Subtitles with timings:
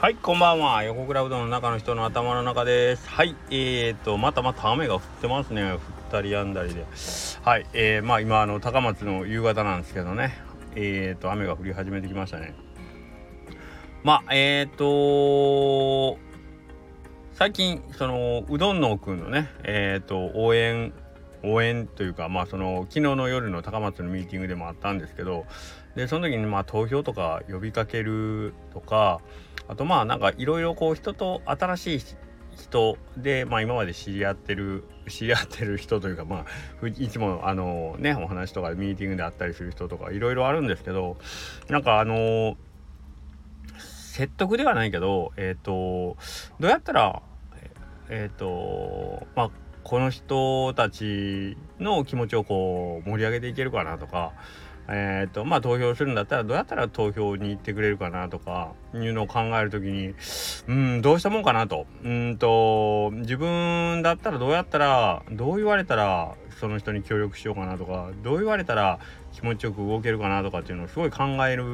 [0.00, 0.84] はい、こんばんは。
[0.84, 3.08] 横倉うどんの中の人の頭の中です。
[3.08, 5.72] はい、えーと、またまた雨が降ってますね。
[5.72, 5.80] 降っ
[6.12, 6.86] たりやんだりで。
[7.42, 10.38] はい、えー、まあ今、あの、高松の夕方なんですけどね。
[10.76, 12.54] えーと、雨が降り始めてきましたね。
[14.04, 16.16] まあ、えーと、
[17.32, 20.92] 最近、その、うどんのくんのね、えーと、応援、
[21.42, 25.44] 応援というか、まあ、その、昨日の夜の高松のミーティングでもあったんですけど、
[25.96, 29.20] で、その時に、まあ、投票とか呼びかけるとか、
[29.68, 32.00] あとまあなんかいろいろこう人と新しい
[32.56, 36.44] 人で、まあ、今まで知り合ってる 知り合ってる人というかま
[36.82, 41.16] あいつもあのねお話とかミーティングであったりする人とかいろいろあるんですけど
[41.68, 42.56] なんかあの
[43.78, 46.16] 説得ではないけどえっ、ー、と
[46.58, 47.22] どうやったら
[48.08, 49.50] えっ、ー、とまあ
[49.84, 54.32] この人たちの気持ちをこう盛り上げていけるかなとか
[54.90, 60.14] え、ー、とまあ投票するんだったらどうやったら投票に行ってくれるかなとかいうのを考える時に
[60.66, 61.86] うんどうしたもんかなと。
[62.02, 68.98] うんと自分だったらどうやったらどう言われたらその人に協力しようかなとかどう言われたら
[69.32, 71.64] 気持ちよく動けるかなとかっていうのをすごい考える、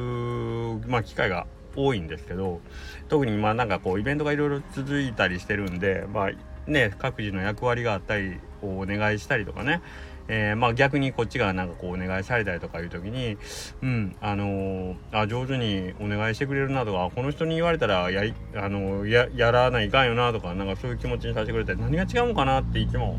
[0.89, 1.47] まあ、機会が
[1.77, 2.61] 多いんですけど
[3.09, 9.83] 特にまあなんかこうイベントがいろいろ続いたりしてるんでまあね各自の役割があったりお願いしたりとかね
[10.29, 13.37] えー、まあ逆にこっちがなんかこうお願いされたりとかいう時に
[13.83, 18.23] うんあのー、あ上手にお願いしてくれるなとかこの人に言われたらや
[18.57, 23.19] あのややらないかんよなとかなんかそういう気持ちにさせてくれて何が違うのかなっていつも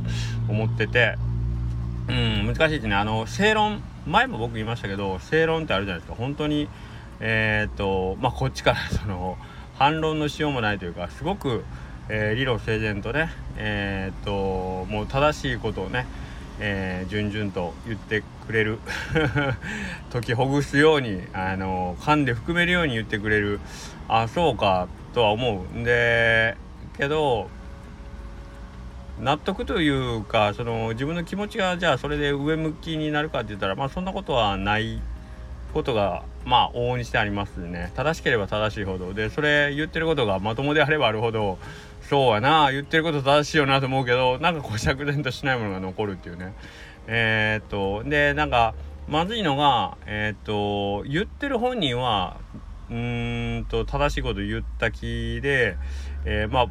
[0.49, 1.15] 思ってて
[2.07, 2.95] うん難しいですね。
[2.95, 6.15] あの正論前も僕言いましたけど正論ってあるじゃないですか。
[6.15, 6.69] 本当に
[7.19, 9.37] え、っとまあこっちから その
[9.75, 11.63] 反論のしようもないというかすごく、
[12.09, 16.05] えー、理路整然とねえ、っともう正しいことをね
[16.59, 18.79] えー、順々と言ってくれる
[20.11, 23.59] 解きほぐすようにあの噛んで含めるように言ってくれる
[24.07, 26.55] あそうかとは思うんで
[26.97, 27.49] けど
[29.19, 35.01] 納得というかその自分の気持ちがじゃあそれで上向きになるかって言ったらまあそんなことはない
[35.73, 37.91] ことがまあ往々にしてありますね。
[37.95, 39.13] 正しければ正しいほど。
[39.13, 41.57] でそれ言ってることがまともであればあるほど
[42.09, 46.53] そうやな言ってること正しいよなと思うけどなんかこう釈然としないものが残るっていうね。
[47.07, 48.75] えー、っとでなんか
[49.07, 52.37] まずいのがえー、っと言ってる本人は
[52.91, 55.77] うんと正しいこと言った気で、
[56.25, 56.67] えー、まあ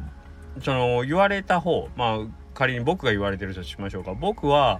[0.61, 2.19] その言われた方まあ
[2.53, 4.13] 仮に僕が言われてるとしましょうか。
[4.13, 4.79] 僕は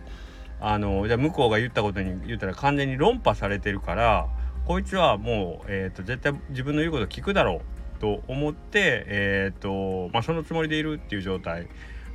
[0.61, 4.27] あのじゃあ向こうが言ったことに言ったら完全に論破されてるから
[4.65, 7.74] こいつはもう、えーと絶対自分の言うこと聞くだろう。
[7.99, 11.67] と思って、えーとまあ、そのつもりでいるっていう状態。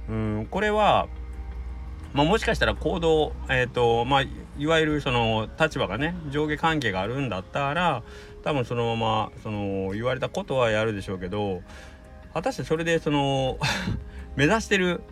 [0.09, 1.09] うんこれは、
[2.13, 4.23] まあ、もしかしたら行動、えーとまあ、
[4.59, 8.03] いわゆるその立場がね上下関係があるんだったら
[8.43, 11.63] 多分そのままその言われたことはやるでしょうけど
[12.35, 13.59] 果たしてそれでその
[14.37, 15.03] 目指してる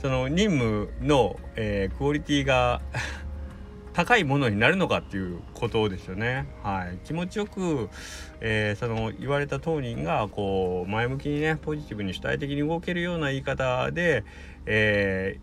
[0.00, 2.80] その任務の、えー、クオリティが
[3.92, 6.46] 高いものになるのかっていうことですよね。
[6.62, 7.90] はい、気持ちよく、
[8.40, 14.24] えー、その言われた当人がこう前向きにねポジティブに主体的に動けるような言い方で、
[14.66, 15.38] え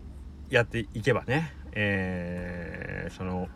[0.48, 3.48] ー、やっていけばね、えー、その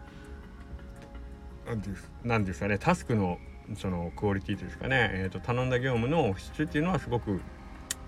[2.23, 3.39] 何ですかねタスクの
[3.77, 7.41] そのクオリティですかね、えーと頼んだ業務の質っていうのはすごく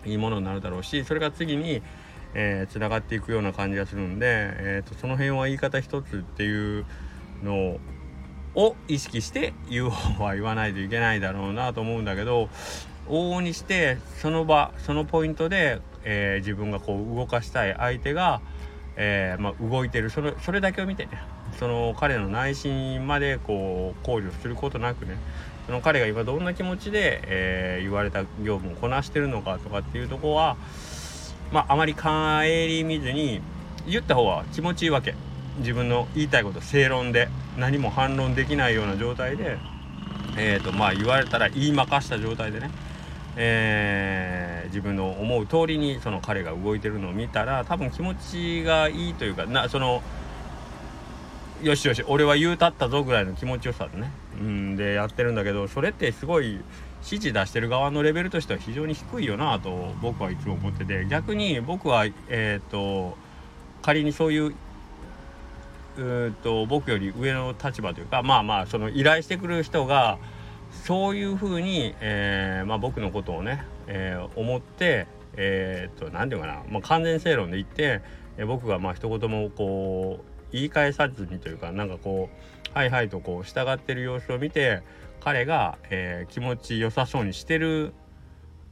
[0.04, 1.82] いいものになるだろうしそれが次に
[2.38, 6.84] えー、がっていくような感じがするんで、えーと、その辺は言い方一つっていう
[7.42, 7.78] の
[8.54, 12.50] を意識して言う方は言わないといけないだろうなと思うんだけど
[13.08, 18.42] 往々にしてその場そのポイントで、えー、自分がこう動かしたい相手が、
[18.96, 20.10] えー、まあ、動いてる。
[20.10, 21.12] それそれだけを見てね。
[21.58, 25.16] その彼の内心までこう考慮することなくね。
[25.66, 30.56] その彼が今どんな気持ちで、えー、言われた業務をこなしてるのかとかっていうとこは
[31.52, 32.10] まああまり顧
[32.84, 33.40] みずに
[33.86, 35.14] 言った方は気持ちいいわけ。
[35.58, 39.56] 自分の言いたいこと正論で何も反論できないような状態で
[40.36, 42.70] えーとまあ言われたら言いまかした状態でね。
[43.38, 50.02] えー、自分の思う通りにその彼が動いてるのを見たら多分気持ちがいいというかなその
[51.62, 54.10] よしよし俺は言うたったぞぐらいの気持ちよさでね。
[54.40, 56.60] うんでやってるんだけどそれってすごい
[57.06, 63.16] 指示出してる側のレベルとしては非常に低いよなと僕はいつも思ってて逆に僕はえっ、ー、と
[63.80, 64.54] 仮にそういう
[65.96, 70.18] うと僕より上の立場というかまあまあその依頼してくる人が
[70.84, 75.06] そういうふうに、えーまあ、僕のことをね、えー、思って
[75.36, 78.02] えー、っと何て言うかな、まあ、完全正論で言って、
[78.36, 82.28] えー、僕がまあ一言もこう言い返さずにというかなんかこ
[82.74, 84.82] うはいはいとこう従ってる様子を見て
[85.20, 87.92] 彼が、えー、気持ちよさそうにしてる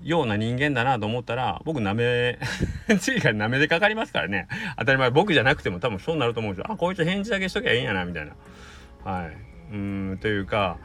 [0.03, 2.39] ような人間だなと思ったら僕なめ
[3.01, 4.49] 次からなめでかかりますからね。
[4.79, 6.73] 当たり前僕じゃなくても多分そうなると思うんですよ。
[6.73, 8.33] あこいつ返事だけしときゃいいんやなみたいな。
[9.11, 9.37] はい。
[9.73, 10.79] うんというか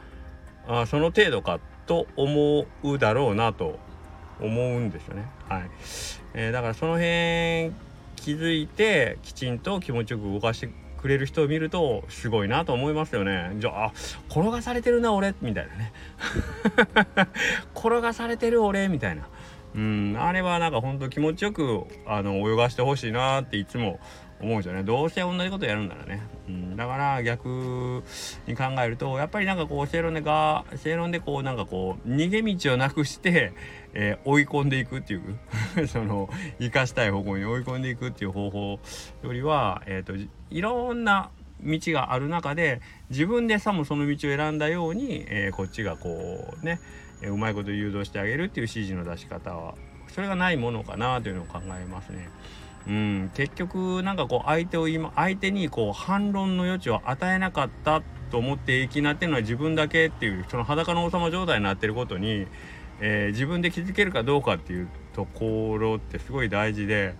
[0.66, 3.78] あその程度かと思うだろうなと
[4.40, 5.26] 思うんですよね。
[5.48, 5.70] はい、
[6.34, 7.72] えー、だからその辺
[8.16, 13.52] 気づいてきちんと気持ちよく動かしてくれる人を見るとすごいなと思いますよね。
[13.56, 13.92] じゃあ
[14.28, 15.92] 転がされてるな俺みたいなね
[17.74, 19.28] 転がされてる俺みたいな。
[19.74, 24.00] うんあれはなんかほんと気持ちよくあの泳がしてほしいなっていつも
[24.40, 28.02] 思うんですよねどうせ同じことやるんならね、うん、だから逆
[28.46, 33.52] に考えるとやっぱりなんかこう正論でが正論でこうなんかこう逃げ道をなくして、
[33.94, 35.38] えー、追い込んでいくっていう
[35.88, 36.28] その
[36.58, 38.80] 生かしたい方向に追い込んでいくっていう方法
[39.22, 40.14] よりは、えーと、
[40.50, 41.30] いろんな
[41.62, 46.80] 道がある中で自分でさもその道を選んだように、えー、こっちがこうね
[47.22, 49.74] うまいこと誘導してあげるっていう指示の出し方は
[50.08, 52.28] それがないものかなというのを考えますね。
[52.86, 62.46] うん、結局なんかこう相手を今相手にこう反論の余地を与えなかったと思って生きなってるのは自分だけっていうその裸の王様状態になってることに、
[63.00, 67.14] えー、自分で気づけるかどうかっていうところってすごい大事で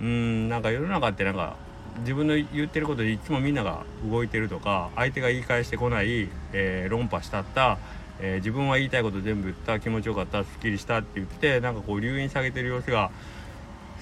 [0.00, 1.56] うんなんか世の中ってなんか
[2.00, 7.78] 自分の言ってることでいつもみんなが動いてるとか相手が言い返してこない、えー、論破したった、
[8.20, 13.10] えー、自分は言いたいこと全部言った気持ちよかったすっきりしたって言ってなんかこう留飲下げてる様子が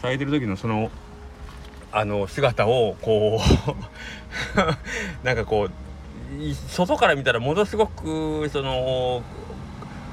[0.01, 0.91] されてる時のその
[1.93, 4.59] あの姿をこう
[5.25, 9.23] なんかこう外から見たらものすごくその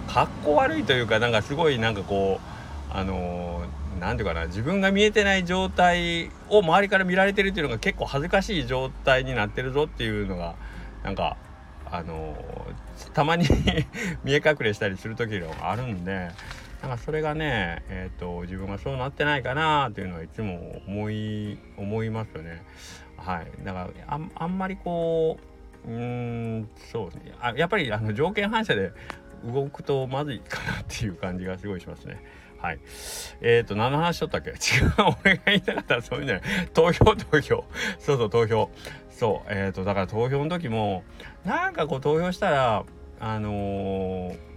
[0.07, 3.63] かっこ悪いというかなんかすごいなんかこうあの
[3.99, 10.55] 何て言うかな自分が見えてない状態を周りから見られてるっていうのが結構恥ずかしい状態になってるぞっていうのが
[11.03, 11.37] なんか
[11.85, 12.35] あの
[13.13, 13.45] たまに
[14.23, 16.29] 見え隠れしたりする時があるんで
[16.81, 22.63] なんかそれがね、えーと、自分がそうなってないかなっていうのはいつも思い思いますよね。
[23.17, 25.37] はい、だからああんまりこ
[25.85, 28.91] ううんそうねあやっぱりあの条件反射で
[29.45, 32.23] 動くとまずいかなっていう感じがすごいしますね。
[32.59, 32.79] はい。
[33.41, 34.51] えっ、ー、と、何の話しとったっけ？
[34.53, 34.57] 違う。
[35.23, 36.67] 俺が言いたかったらそういうんじゃない。
[36.73, 37.65] 投票、投票。
[37.97, 38.69] そうそう、投票。
[39.09, 39.49] そう。
[39.49, 41.03] えっ、ー、と、だから投票の時も、
[41.43, 42.83] なんかこう投票したら、
[43.19, 44.51] あのー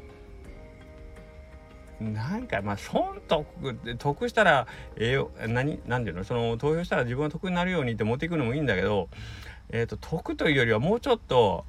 [2.00, 4.66] なんかまあ損得って得したら
[4.96, 6.24] ええ何何ていうの？
[6.24, 9.08] その投票したら自分が得になるようにって持っていくのもいいんだけど、
[9.70, 11.64] えーと、得というよりはもうちょっと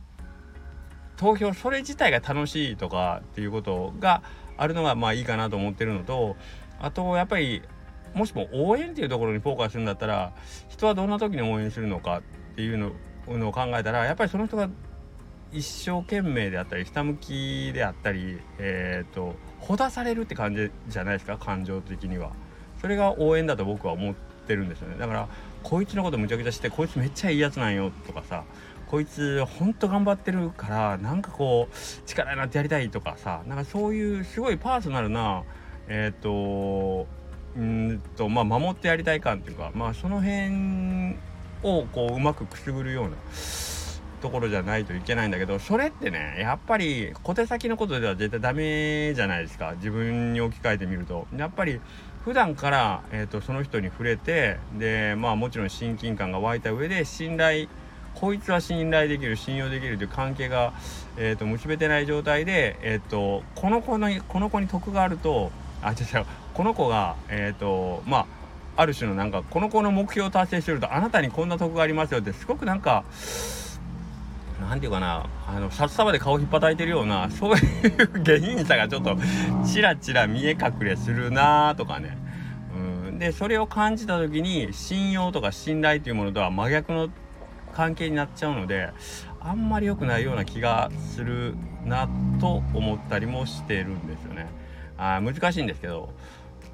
[1.17, 4.21] 投票それ自体が楽しいとかっていうことが
[4.57, 6.35] あるのがまあいいかなと思ってるのと
[6.79, 7.61] あとやっぱり
[8.13, 10.33] もしも応援っていうところにフォーカスするんだったら
[10.69, 14.69] 人はどんな時に応援するのかっていうのを考えたらやっぱりその人が
[15.51, 22.31] 一生懸命であったりひたむきであったりえっ、ー、とほだされるって感じじゃないですか感情的には。
[22.81, 24.13] それが応援だと僕は思っ
[24.47, 24.97] てるんですよね。
[24.99, 25.27] だから
[25.63, 28.43] こいつのことむちゃくちゃしてこいつめっちゃいいやつなんよとかさ
[28.87, 35.43] こいつほんと頑張ってるからなんかこう力になってやりたいとかさなんかそういうすごいパーソナルな
[35.87, 37.07] えっ、ー、と
[37.57, 41.15] うんとまあ守ってやりたい感っていうかまあその辺
[41.63, 43.15] をこううまくくすぐるような
[44.21, 49.73] ところじゃないといけないんだけどそれってねやっぱり小手先のことでは絶対ダメじゃないですか。
[49.77, 51.27] 自分に置き換えてみると。
[51.37, 51.79] やっぱり
[52.23, 57.67] 普段から、えーと、その人に触れてでまあもちろん親近感が湧いた上で信頼
[58.15, 60.73] こいつは信頼できる信用できるという関係が、
[61.17, 68.25] えーと、結べてない状態で、えーと、この子のこの子に得があるとあ違う違うこの子がえ、ー、とまあ
[68.77, 73.05] ある種のなんかこの子の目標を達成してるとあなたにこんな得がありますよってすごくなんか
[74.59, 79.17] 何て言うかなあの札束で顔引っ叩いてるようなそういう下品さがちょっと
[79.65, 82.17] チラチラ見え隠れするなとかね、
[83.07, 87.09] うん、でそれを感じた時に信用とか信頼というものとは真逆の
[87.75, 88.89] 関係になっちゃうので
[89.39, 91.55] あんまり良くないような気がする
[91.85, 94.47] なと思ったりもしてるんですよね。
[94.97, 96.09] あ難しいんですけど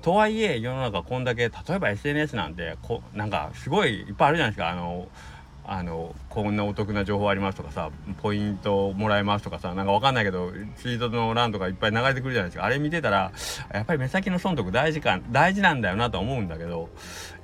[0.01, 5.07] とはいえ世の中こんだけ例えば SNS なんてこなんかすごいいっぱいあるじゃないですかあの
[5.65, 7.91] あのこんなお得な情報ありますとかさ
[8.21, 12.65] ポイントもらえますとかさなんかわかんないけどツイートの欄とかいっぱい流れてくるじゃないですか。
[12.65, 13.31] あれ見てたら
[13.73, 16.89] やっぱり目先の損得大事か大事なんだよなと思うんだけど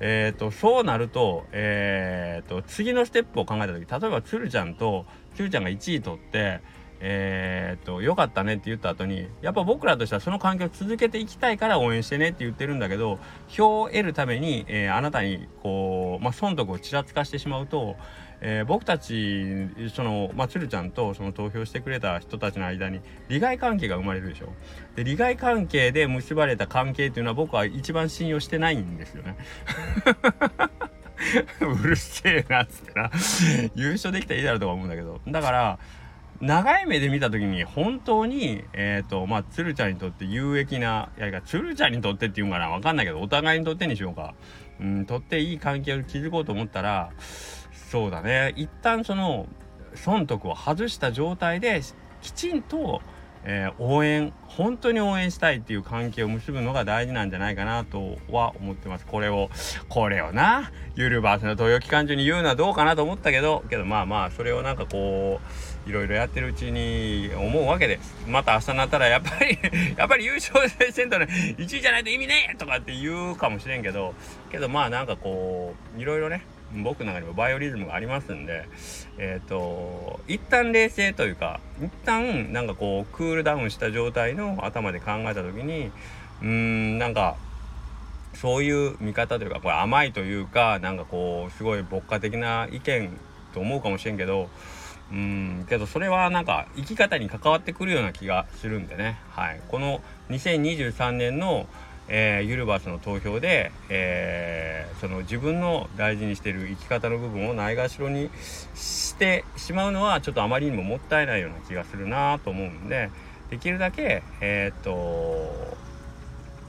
[0.00, 6.60] えっ、ー、とそうなるとえっ、ー、と次のステップを考えた時例えばつるちゃんとつるちゃんが1位取って
[7.00, 17.96] えー、っと、良かったねって言った後に、やっぱ僕らとしてはその環境を続けていきたいから応援してねって言ってるんだけど、票を得るために、えー、あなたに、こう、まあ、損得をちらつかしてしまうと、
[18.40, 24.52] えー、僕たちそのまあ鶴ちゃんとその投票してくれた人たちの間に利害関係が生まれるでしょ。
[24.94, 29.36] で利害関係で結ばれた関係っていうのは僕は一番信用してないんですよね。
[31.60, 33.10] うるせえなっつってな。
[33.74, 35.20] 優勝できたらいいだろうとか思うんだけど。
[35.26, 35.78] だから
[36.40, 44.34] 長い目で見た時に本当にえっ、ー、とまあ鶴ちゃんにとって有益ないや鶴ちゃんにとってっていうんかなわかんないけどお互いにとってにしようか。
[44.80, 47.10] うんとっていい関係を築こうと思ったら
[47.72, 48.52] そうだね。
[48.56, 49.46] 一旦その
[49.94, 51.80] 損得を外した状態で
[52.20, 53.00] きちんと、
[53.50, 59.06] えー、応援本当に応援したいっていう関係を結ぶのが大事なんじゃないかなとは思ってます。
[59.06, 59.48] これを
[59.88, 65.40] これをなユルバースの投票期間中に言うのはどうかなと思ったけどけどまあまあそれをなんかこ
[65.86, 69.58] ういろいろやってるうちに思うわけですまた明日になったらやっぱり
[69.96, 71.26] やっぱり優勝せんとね
[71.56, 74.14] 1位じゃないと意味ねえとかって言うかもしれんけど
[74.50, 76.42] けどまあなんかこういろいろね
[76.82, 78.68] 僕の中にもバイオリズムがありますんで
[79.16, 85.90] えっ、ー、と一旦冷静というか一旦なんかこうクールダウンした状態の頭で考えた時に
[86.42, 87.36] うーんなんか
[88.34, 93.18] そういう見方というかこれ甘いというかなんかこうすごい牧歌的な意見
[93.54, 94.48] と思うかもしれんけど
[95.10, 101.66] うんけどそれはなんか生き方に関わってくるような気がするんでね、はい、この2023年の
[102.08, 108.30] えー、ユルバースの投票で、えー、その自分の大事にしてる生き方の部分をないがしろに
[108.74, 113.10] してしまうのはちょっとあまりにももったいないような気がするなと思うんで
[113.50, 115.76] できるだけえー、っと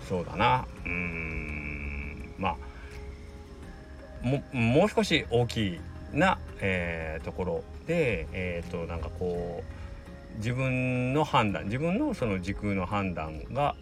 [0.10, 0.66] そうだな。
[0.86, 2.34] うん。
[2.40, 5.80] まあももう少し大き
[6.12, 13.76] な、えー、ところでえっとなんかこう自分の判断自分のその時空の判断が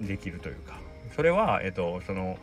[0.00, 0.78] できるというか
[1.14, 2.38] それは、えっと、その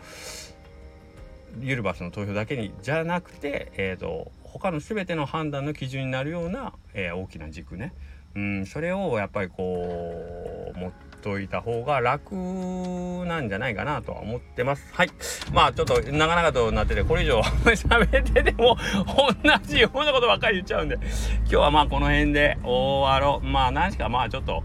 [1.62, 7.94] ユルバスの投票だけにじゃなくて、えっと、他の全ての判断の基準になるような、えー、大きな軸ね、
[8.36, 10.92] うん、それをやっぱりこう持っ
[11.22, 12.36] といた方が楽
[13.26, 14.94] なんじゃないかなとは思ってます。
[14.94, 15.10] はい。
[15.52, 18.78] まあちょっと長々となってて、これ以上喋ってても
[19.34, 21.00] 同じようなことばっかり言っちゃうんで、
[21.40, 23.48] 今日はまあこの辺で終わろう。
[23.48, 24.64] まあ何しかまあちょっと、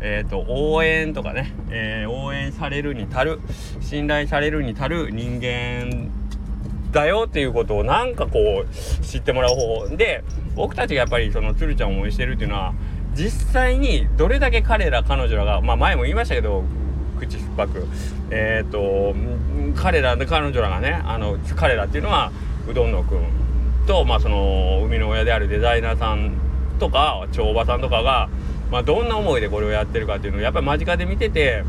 [0.00, 3.40] えーと、応援とかね、えー、応援されるに足る
[3.80, 6.10] 信頼されるに足る人間
[6.92, 9.96] だよっていうことをなんかこう知ってもらう方法。
[9.96, 10.22] で
[10.54, 12.74] 僕たちがやっぱりその鶴ちゃんを応援してるっていうのは
[13.14, 16.62] 実際にどれだけ彼ら彼女らがまあ前も言いましたけど
[17.18, 17.86] 口酸っぱく。
[18.30, 19.14] え、ー、と
[19.80, 22.32] 彼ら彼女らがねあの彼らっていうのは
[22.68, 23.20] うどんのくん
[23.86, 26.32] とまあその生みの親であるデザイナーさん
[26.78, 28.28] とか長おさんとかが
[28.70, 31.64] まあ、どんな思いでこれをやってるかっていうのをやっぱり間近で見てて、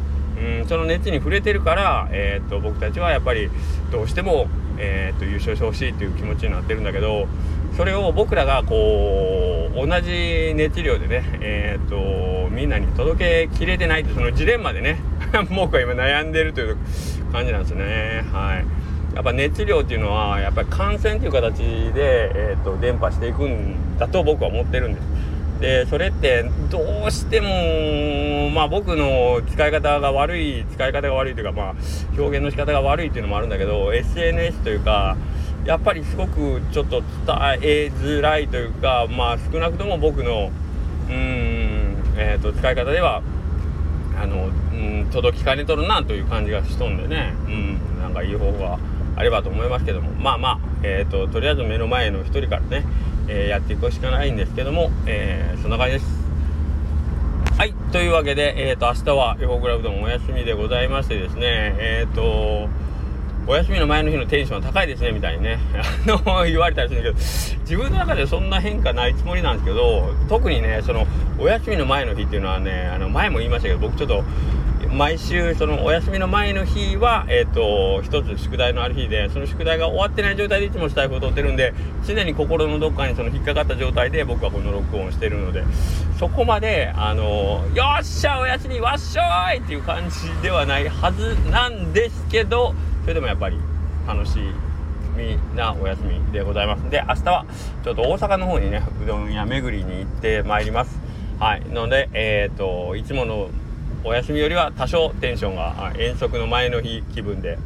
[0.61, 3.49] うん、その熱に触れてるから、えー、っと僕たちはやっぱり
[3.91, 7.27] どうしても、えー、っと優勝してほしいっていう気持ちになってるんだけど
[7.75, 14.99] それを僕らがこう同じ熱量でね、え、っとみんなに届けきれてないってそのジレンマでね
[15.55, 16.77] 僕は今悩んでるという
[17.31, 18.25] 感じなんですね。
[18.31, 18.65] はい
[19.15, 25.16] やっぱ熱量っていうのはやっぱり感染という形で、えーと伝播していくんだと僕は思ってるんです。
[25.59, 31.75] でそれってどうしてもまあ僕の使い方が悪い使い方が悪いというかまあ
[32.17, 35.17] 表現の仕方が悪いっていうのもあるんだけど SNS というか
[35.65, 37.07] やっぱりすごくちょっと伝
[37.61, 40.51] えづらいというかまあ少なくとも僕の
[41.09, 43.21] うんえーと、使い方では
[44.19, 47.33] あの、うん、届きかねとるなという感じがしとんでね。
[47.47, 48.79] うんなんかいい方法が
[49.15, 50.11] あればと思いますけども。
[50.11, 52.85] まあまあえっ、ー、ととりあえず目の前の一人からね
[53.27, 56.05] え、やっていくしかないんですけども、えー、そんな感じです。
[57.57, 57.73] はい。
[57.91, 62.69] というわけで、えっ、ー、と、明日は横倉うどんお休みでございましてですね、えっ、と、
[63.47, 67.19] お休みの前の日のテンションは高いですね、みたいにね、 あの、言われたりするんだけど、
[67.61, 71.07] 自分の中でそんな変化ないつもりなんですけど、特にね、その、
[71.39, 74.23] お休みの前の日っていうのはね、あの、前も言いましたけど、僕ちょっと、
[74.91, 81.73] 毎週そのお休みの前の日は、え、ー、と一つ宿題のある日でその宿題が終わってない状態でいつもスタイフを撮ってるんで
[82.05, 85.63] 常に心のどっかにその引っかかった状態で僕はこの録音してるので
[86.17, 89.59] そこまであのよっしゃお休みわっしょーい!
[89.59, 93.57] っていう感じではないはずなんですけどそれでもやっぱり
[94.07, 94.43] 楽しい
[95.17, 96.89] みなお休みでございます。
[96.89, 97.45] で明日は
[97.83, 100.99] ちょっと大阪の方にねうどん屋巡りに行ってまいります。
[101.39, 101.65] はい。
[101.65, 103.49] のでえっ、ー、といつもの
[104.03, 107.57] お休みよりは多少テンションが遠足の前の日気分で、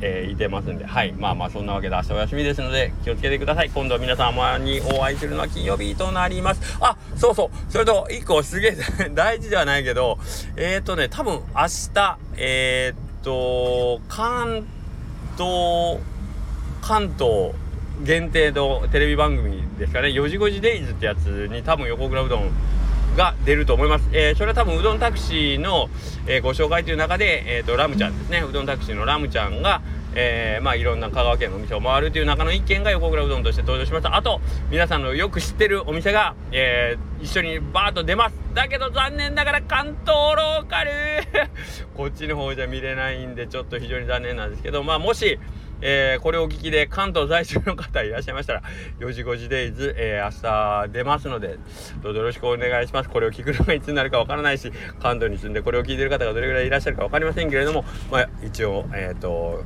[0.00, 1.12] えー、いてますんで、はい。
[1.12, 3.70] まあまあそんなわけで明日お休みですので気をつけてください。
[3.70, 6.78] 今度は皆様にお会いするのは金曜日となります。
[6.80, 7.72] あ、そうそう。
[7.72, 10.18] それと一個すげえ大事ではないけど、
[10.56, 14.66] えっ、ー、とね、多分明日、えっ、ー、と、関
[15.36, 15.98] 東、
[16.82, 17.52] 関東
[18.02, 22.50] 限定のテレビ番組ですかね「4時5時デイズ」ってやつに多分横倉うどん
[23.16, 24.08] が出ると思います。
[24.12, 25.88] えー、それは多分うどんタクシーの、
[26.26, 28.44] えー、ご紹介という中で、えーと、ラムちゃんですね。
[28.48, 29.82] うどんタクシーのラムちゃんが、
[30.14, 34.40] えー、まあいろんな香川県のお店を回るという中の一件が横倉うどんとして登場しましたあと
[34.70, 38.36] 皆さんのよく知ってるお店が、えー、一緒にバーッと出ます。
[38.54, 40.90] だけど残念ながら関東ローカル。
[41.96, 45.38] こっちの方じゃ見れないんでちょっと非常に残念なんですけどまあもし
[45.82, 48.62] えー、これをお聞きで関東在住の方いらっしゃいましたら
[48.98, 51.58] 4時5時デイズ、えー、明日出ますので
[52.02, 53.08] どうぞよろしくお願いします。
[53.08, 59.64] これを聞くのがいつになるかわからないし関東に住んでこれを聞いてる方がどれぐらいいらっしゃるか分かりませんけれども、まあ、一応えっ、ー、と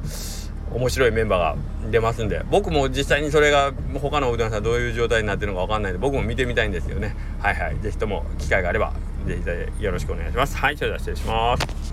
[0.73, 7.15] 面白いメンバーが出ますんで僕も実際にそれが他のうどんさんどういう状態になってるのか分かんないんで僕も見てみたいんですよね。
[7.41, 7.77] はいはい。
[7.81, 8.93] 是非とも機会があれば
[9.27, 10.57] 是非よろしくお願いします。
[10.57, 11.84] はいそれでは失礼します。